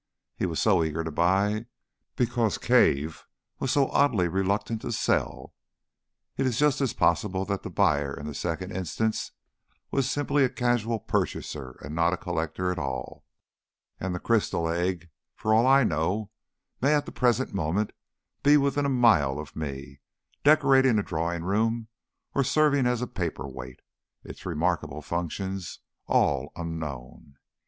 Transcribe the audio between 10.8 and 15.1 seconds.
purchaser and not a collector at all, and the crystal egg,